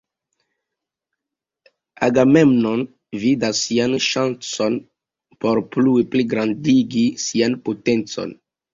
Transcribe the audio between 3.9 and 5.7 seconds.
ŝancon por